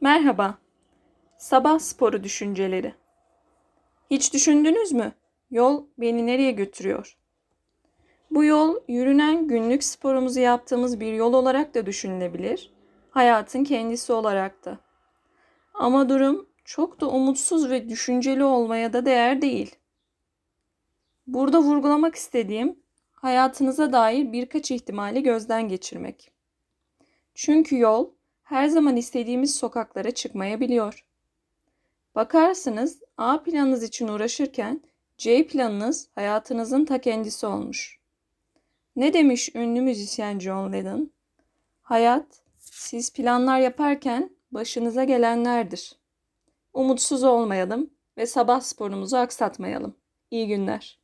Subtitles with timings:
[0.00, 0.58] Merhaba.
[1.38, 2.94] Sabah sporu düşünceleri.
[4.10, 5.12] Hiç düşündünüz mü?
[5.50, 7.18] Yol beni nereye götürüyor?
[8.30, 12.72] Bu yol yürünen günlük sporumuzu yaptığımız bir yol olarak da düşünülebilir.
[13.10, 14.78] Hayatın kendisi olarak da.
[15.74, 19.76] Ama durum çok da umutsuz ve düşünceli olmaya da değer değil.
[21.26, 22.78] Burada vurgulamak istediğim
[23.12, 26.32] hayatınıza dair birkaç ihtimali gözden geçirmek.
[27.34, 28.17] Çünkü yol
[28.48, 31.06] her zaman istediğimiz sokaklara çıkmayabiliyor.
[32.14, 34.80] Bakarsınız A planınız için uğraşırken
[35.18, 37.98] C planınız hayatınızın ta kendisi olmuş.
[38.96, 41.10] Ne demiş ünlü müzisyen John Lennon?
[41.82, 45.96] Hayat siz planlar yaparken başınıza gelenlerdir.
[46.72, 49.94] Umutsuz olmayalım ve sabah sporumuzu aksatmayalım.
[50.30, 50.98] İyi günler.